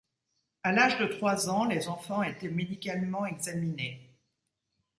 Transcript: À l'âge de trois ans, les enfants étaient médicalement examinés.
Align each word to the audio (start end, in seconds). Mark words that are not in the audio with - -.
À 0.63 0.71
l'âge 0.71 0.97
de 0.97 1.05
trois 1.05 1.47
ans, 1.47 1.65
les 1.65 1.87
enfants 1.87 2.23
étaient 2.23 2.49
médicalement 2.49 3.23
examinés. 3.27 4.17